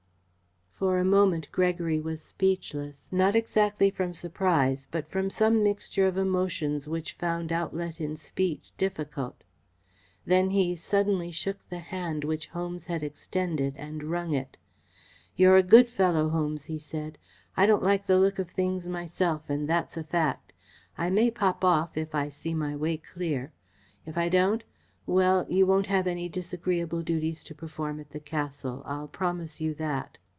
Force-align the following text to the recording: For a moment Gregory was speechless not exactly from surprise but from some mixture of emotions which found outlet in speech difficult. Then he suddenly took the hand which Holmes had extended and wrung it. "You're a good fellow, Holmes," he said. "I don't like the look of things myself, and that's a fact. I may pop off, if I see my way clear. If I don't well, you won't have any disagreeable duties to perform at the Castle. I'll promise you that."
For 0.81 0.97
a 0.97 1.05
moment 1.05 1.47
Gregory 1.51 1.99
was 1.99 2.23
speechless 2.23 3.07
not 3.11 3.35
exactly 3.35 3.91
from 3.91 4.13
surprise 4.13 4.87
but 4.89 5.07
from 5.11 5.29
some 5.29 5.61
mixture 5.61 6.07
of 6.07 6.17
emotions 6.17 6.87
which 6.87 7.13
found 7.13 7.51
outlet 7.51 8.01
in 8.01 8.15
speech 8.15 8.71
difficult. 8.79 9.43
Then 10.25 10.49
he 10.49 10.75
suddenly 10.75 11.31
took 11.31 11.69
the 11.69 11.77
hand 11.77 12.23
which 12.23 12.47
Holmes 12.47 12.85
had 12.85 13.03
extended 13.03 13.75
and 13.77 14.03
wrung 14.05 14.33
it. 14.33 14.57
"You're 15.35 15.55
a 15.55 15.61
good 15.61 15.87
fellow, 15.87 16.29
Holmes," 16.29 16.65
he 16.65 16.79
said. 16.79 17.19
"I 17.55 17.67
don't 17.67 17.83
like 17.83 18.07
the 18.07 18.17
look 18.17 18.39
of 18.39 18.49
things 18.49 18.87
myself, 18.87 19.51
and 19.51 19.69
that's 19.69 19.97
a 19.97 20.03
fact. 20.03 20.51
I 20.97 21.11
may 21.11 21.29
pop 21.29 21.63
off, 21.63 21.95
if 21.95 22.15
I 22.15 22.29
see 22.29 22.55
my 22.55 22.75
way 22.75 22.97
clear. 22.97 23.53
If 24.07 24.17
I 24.17 24.29
don't 24.29 24.63
well, 25.05 25.45
you 25.47 25.67
won't 25.67 25.85
have 25.87 26.07
any 26.07 26.27
disagreeable 26.27 27.03
duties 27.03 27.43
to 27.43 27.53
perform 27.53 27.99
at 27.99 28.09
the 28.09 28.19
Castle. 28.19 28.81
I'll 28.87 29.07
promise 29.07 29.61
you 29.61 29.75
that." 29.75 30.17